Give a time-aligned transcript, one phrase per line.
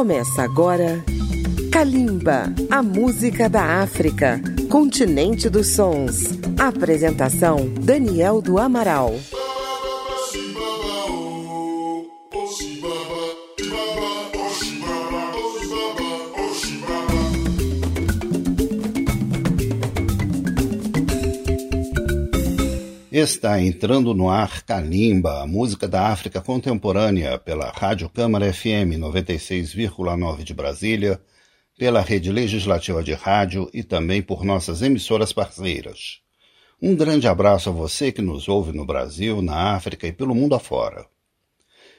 [0.00, 1.04] Começa agora
[1.70, 6.24] Kalimba, a música da África, continente dos sons.
[6.58, 9.14] Apresentação Daniel do Amaral.
[23.22, 30.42] Está entrando no ar Kalimba, a música da África contemporânea, pela Rádio Câmara FM 96,9
[30.42, 31.20] de Brasília,
[31.76, 36.20] pela Rede Legislativa de Rádio e também por nossas emissoras parceiras.
[36.80, 40.54] Um grande abraço a você que nos ouve no Brasil, na África e pelo mundo
[40.54, 41.04] afora.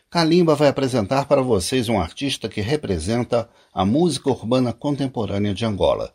[0.10, 6.12] Kalimba vai apresentar para vocês um artista que representa a música urbana contemporânea de Angola.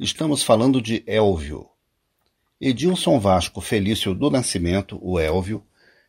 [0.00, 1.68] Estamos falando de Elvio.
[2.60, 5.62] Edilson Vasco Felício do Nascimento, o Elvio,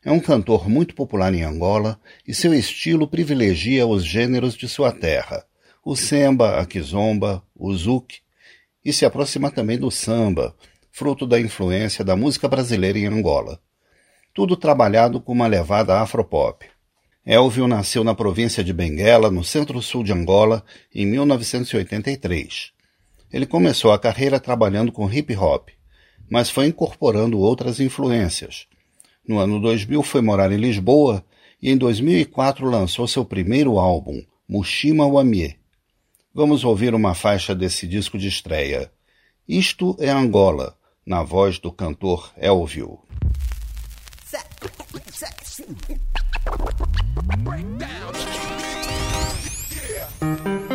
[0.03, 4.91] é um cantor muito popular em Angola e seu estilo privilegia os gêneros de sua
[4.91, 5.45] terra,
[5.85, 8.17] o semba, a kizomba, o zouk,
[8.83, 10.55] e se aproxima também do samba,
[10.91, 13.59] fruto da influência da música brasileira em Angola.
[14.33, 16.65] Tudo trabalhado com uma levada afropop.
[17.23, 22.71] Elvio nasceu na província de Benguela, no centro-sul de Angola, em 1983.
[23.31, 25.69] Ele começou a carreira trabalhando com hip hop,
[26.29, 28.67] mas foi incorporando outras influências.
[29.27, 31.23] No ano 2000 foi morar em Lisboa
[31.61, 35.57] e em 2004 lançou seu primeiro álbum, Mushima Wamie.
[36.33, 38.91] Vamos ouvir uma faixa desse disco de estreia.
[39.47, 42.99] Isto é Angola, na voz do cantor Elvio.
[50.21, 50.68] de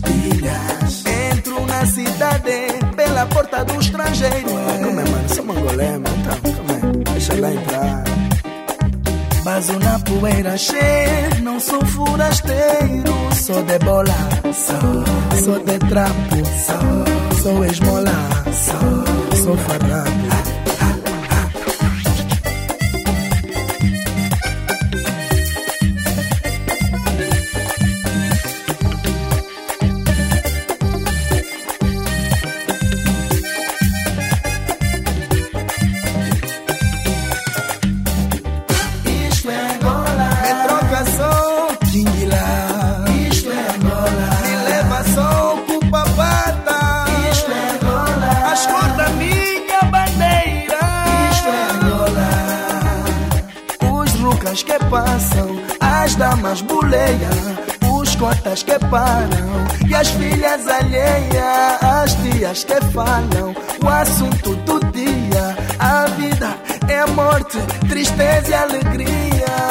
[0.00, 1.04] nossas tilhas.
[1.32, 4.48] Entro na cidade pela porta do estrangeiro.
[4.48, 5.28] Como é, mano?
[5.28, 6.04] Sou mangolé, mano.
[6.18, 7.04] Então, calma aí.
[7.12, 8.04] Deixa lá entrar.
[9.44, 13.34] Baso na poeira cheia, não sou forasteiro.
[13.34, 14.14] Sou de bola,
[14.52, 18.12] sou, sou de trapo, sou, sou esmola,
[18.52, 20.29] sou, sou farrapo.
[67.88, 69.69] Tristeza e alegria.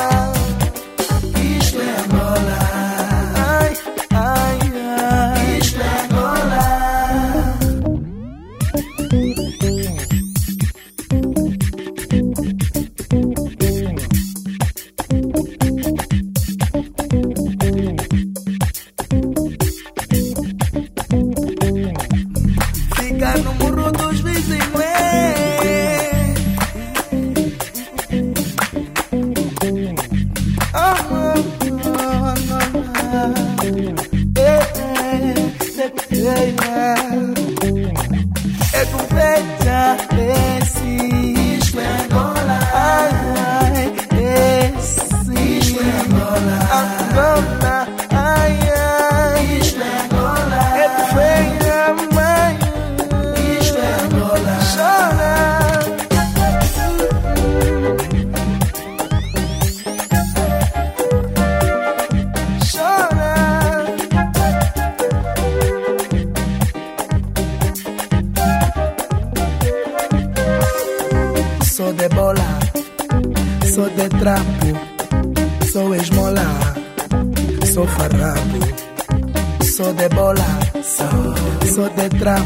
[82.19, 82.43] trapo,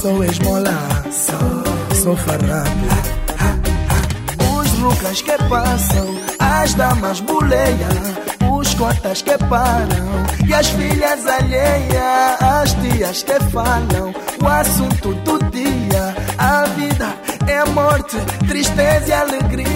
[0.00, 1.04] sou esmola,
[2.02, 2.88] sou farrapo.
[4.58, 6.06] Os rucas que passam,
[6.38, 8.18] as damas buleiam
[8.58, 10.08] os cotas que param
[10.48, 14.12] e as filhas alheias, as tias que falam
[14.42, 16.14] o assunto do dia.
[16.38, 17.14] A vida
[17.46, 18.16] é morte,
[18.48, 19.67] tristeza e alegria.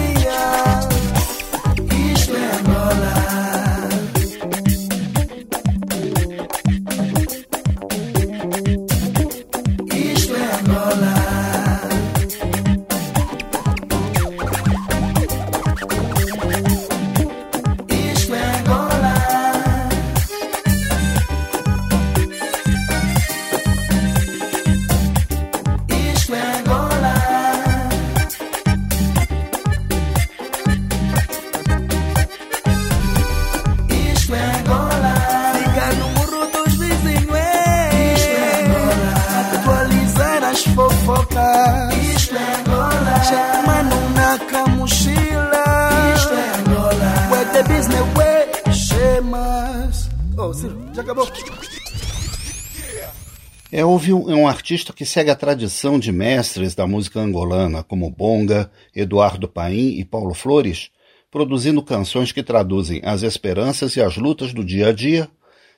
[53.75, 58.69] Elvio é um artista que segue a tradição de mestres da música angolana, como Bonga,
[58.95, 60.91] Eduardo Paim e Paulo Flores,
[61.31, 65.27] produzindo canções que traduzem as esperanças e as lutas do dia a dia,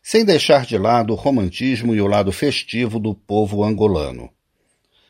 [0.04, 4.30] sem deixar de lado o romantismo e o lado festivo do povo angolano.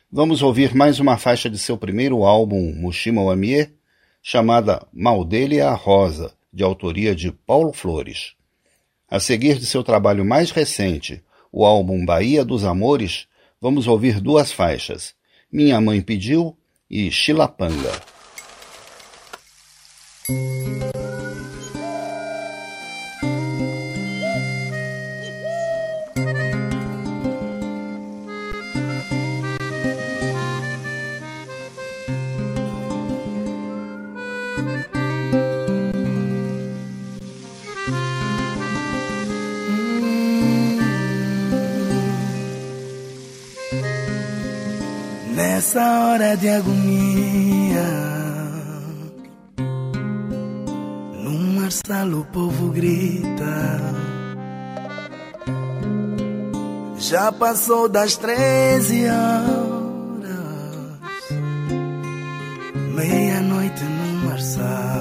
[0.08, 3.68] Vamos ouvir mais uma faixa de seu primeiro álbum, Mushima Wamie,
[4.22, 8.34] chamada Mal dele é a Rosa, de autoria de Paulo Flores.
[9.10, 11.20] A seguir de seu trabalho mais recente,
[11.52, 13.26] o álbum Bahia dos Amores,
[13.60, 15.14] vamos ouvir duas faixas:
[15.50, 16.56] Minha Mãe Pediu
[16.90, 17.92] e Chilapanga.
[45.66, 47.88] Nessa hora de agonia.
[51.24, 53.80] Num marçal o povo grita.
[56.98, 60.30] Já passou das treze horas,
[62.94, 64.95] meia-noite num marçal.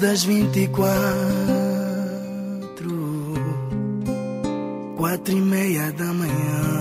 [0.00, 0.90] Das vinte e quatro,
[4.96, 6.80] quatro e meia da manhã.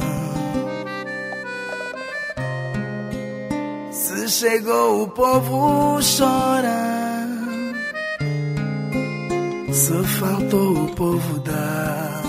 [3.92, 7.28] Se chegou o povo chora,
[9.74, 12.22] se faltou o povo dá.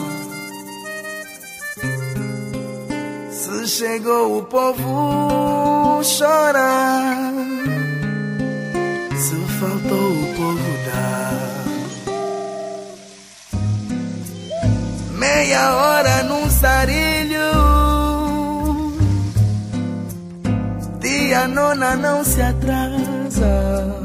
[3.30, 7.39] Se chegou o povo chora
[9.60, 11.64] faltou o povo dar.
[15.18, 17.50] Meia hora num sarilho.
[20.98, 24.00] Dia nona não se atrasa.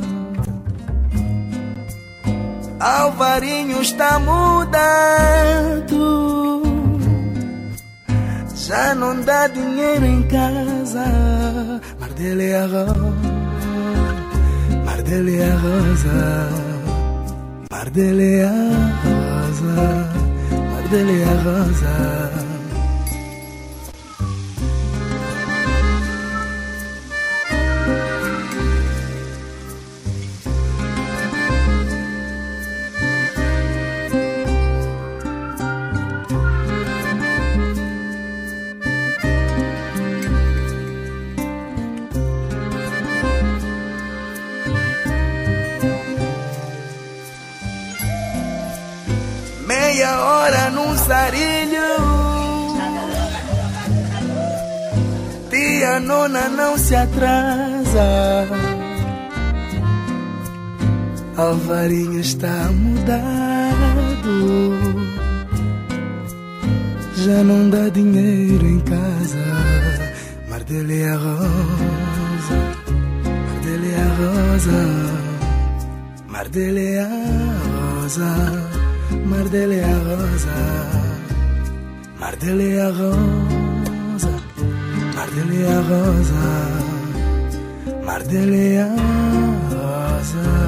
[2.77, 5.95] Alvarinho está mudado.
[8.55, 11.05] Já não dá dinheiro em casa.
[11.99, 12.09] Mar
[15.05, 15.53] dele é
[17.69, 18.49] Pardele a
[19.03, 20.09] rosa,
[20.71, 22.44] pardele a rosa,
[51.07, 52.65] pardele a rosa.
[55.99, 58.47] nona não se atrasa.
[61.37, 63.15] Alvarinho está mudado.
[67.17, 69.45] Já não dá dinheiro em casa.
[70.49, 71.01] Mar dele
[76.95, 78.74] é rosa.
[79.25, 80.57] Mar dele é rosa.
[82.19, 84.33] Mar dele é rosa.
[85.15, 86.45] Mar dele é rosa.
[88.05, 88.87] Mar dele é
[89.71, 90.65] rosa.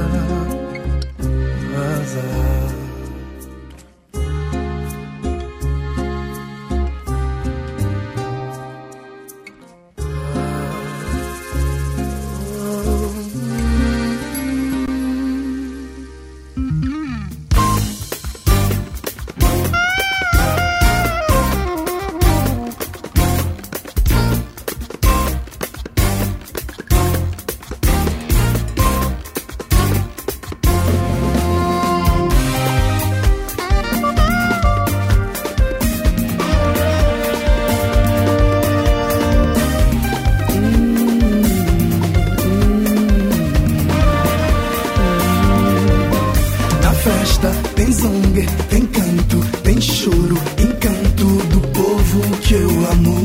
[48.70, 53.16] tem canto, tem choro, encanto do povo que eu amo.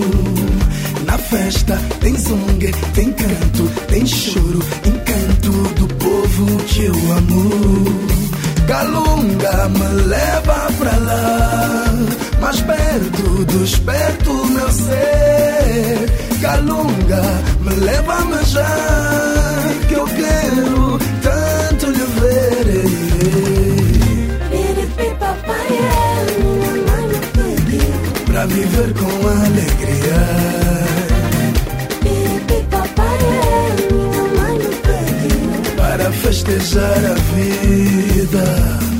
[1.04, 7.50] Na festa tem zongue, tem canto, tem choro, encanto do povo que eu amo.
[8.66, 11.84] Calunga me leva pra lá,
[12.40, 16.40] mais perto, desperto meu ser.
[16.40, 17.22] Calunga
[17.60, 19.31] me leva-me já
[28.62, 30.22] viver com alegria.
[35.76, 38.91] Para festejar a vida.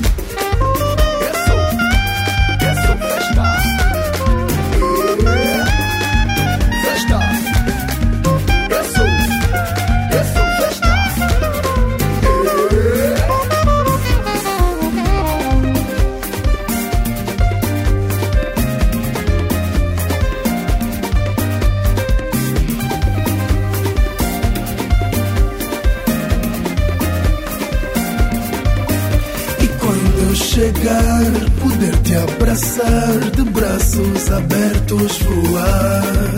[32.53, 36.35] Abraçar, de braços abertos voar.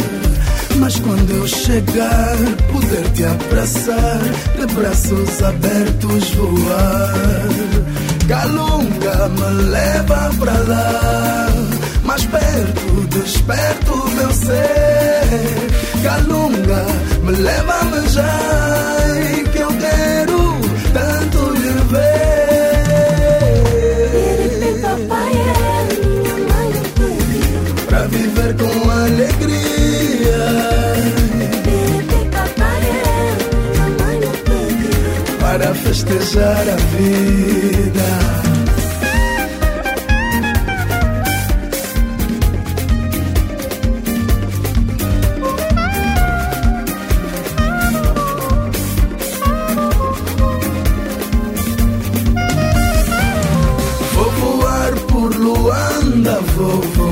[0.76, 2.36] Mas quando eu chegar,
[2.72, 4.20] poder te abraçar,
[4.58, 7.48] de braços abertos voar.
[8.28, 11.48] Calunga me leva pra lá,
[12.04, 16.02] mais perto, desperto meu ser.
[16.02, 16.86] Calunga
[17.22, 19.43] me leva-me já,
[36.76, 38.02] vida.
[54.14, 57.03] Vou voar por Luanda, vou voar.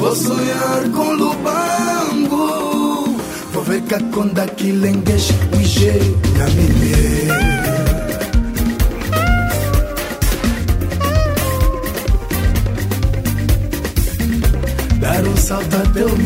[0.00, 1.24] Festejar a
[3.64, 3.80] vida.
[3.90, 5.94] kakonda kilengeshi wije
[6.38, 7.26] na mile
[15.00, 16.16] dar um salto até o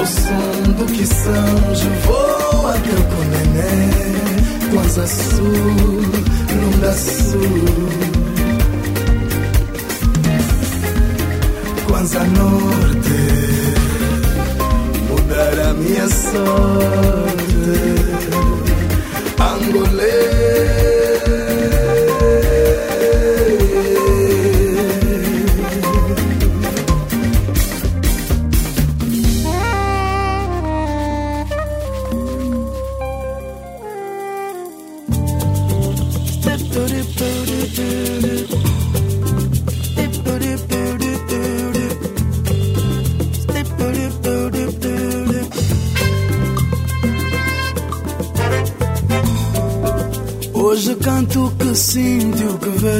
[0.00, 3.90] Ao som do que são, je vou até o Conené,
[4.72, 6.00] Kwanza Sul,
[6.56, 7.89] Lunda Sul.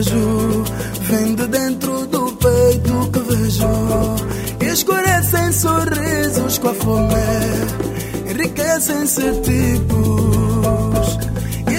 [0.01, 0.65] Vejo
[1.03, 4.73] vem de dentro do peito que vejo.
[4.73, 7.15] Escurecem sorrisos com a fome,
[8.31, 11.19] enriquecem-se tipos.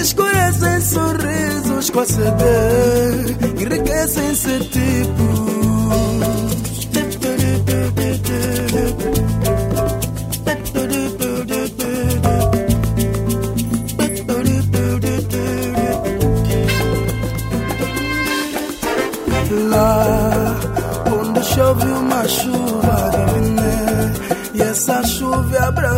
[0.01, 5.60] Escurecem sorrisos com a sede, enriquecem-se tipos.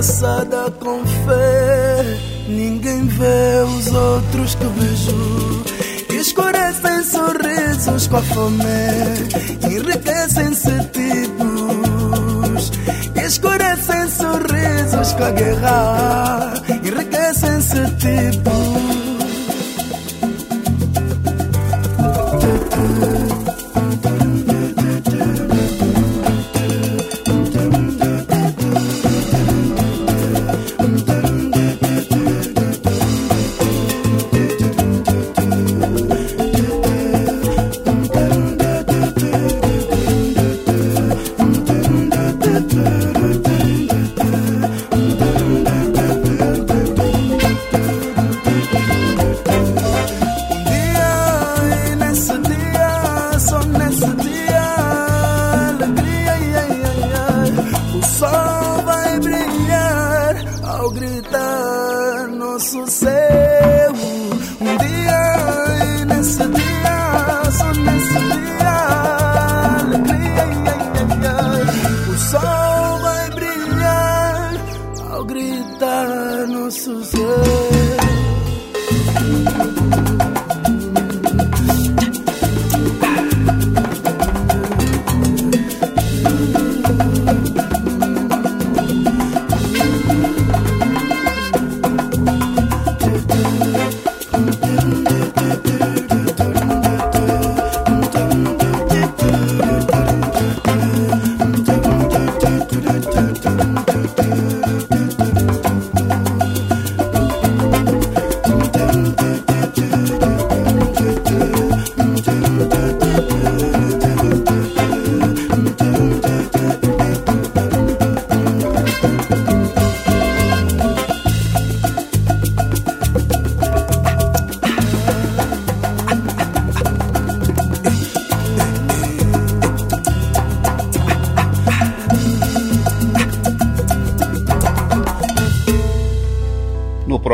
[0.04, 2.20] Abraçada com fé.
[2.48, 5.64] Ninguém vê os outros que vejo.
[6.20, 8.64] Escurecem sorrisos com a fome,
[9.64, 12.72] enriquecem-se tipos.
[13.16, 18.53] Escurecem sorrisos com a guerra, enriquecem-se tipos.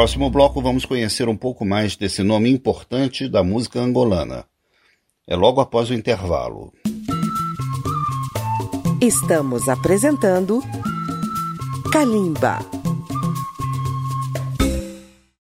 [0.09, 4.43] Próximo bloco vamos conhecer um pouco mais desse nome importante da música angolana.
[5.27, 6.73] É logo após o intervalo.
[8.99, 10.63] Estamos apresentando
[11.93, 12.78] Kalimba.